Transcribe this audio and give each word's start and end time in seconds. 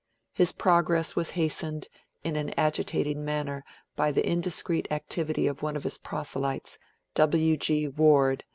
His 0.33 0.51
progress 0.51 1.15
was 1.15 1.29
hastened 1.37 1.87
in 2.23 2.35
an 2.35 2.49
agitating 2.57 3.23
manner 3.23 3.63
by 3.95 4.11
the 4.11 4.27
indiscreet 4.27 4.87
activity 4.89 5.45
of 5.45 5.61
one 5.61 5.75
of 5.75 5.83
his 5.83 5.99
proselytes, 5.99 6.79
W. 7.13 7.55
G. 7.55 7.87
Ward. 7.87 8.43